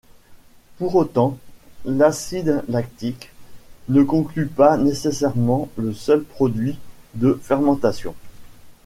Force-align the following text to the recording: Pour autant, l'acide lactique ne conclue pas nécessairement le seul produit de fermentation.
Pour 0.79 0.95
autant, 0.95 1.37
l'acide 1.85 2.63
lactique 2.67 3.29
ne 3.87 4.01
conclue 4.01 4.47
pas 4.47 4.75
nécessairement 4.75 5.69
le 5.77 5.93
seul 5.93 6.23
produit 6.23 6.79
de 7.13 7.39
fermentation. 7.43 8.15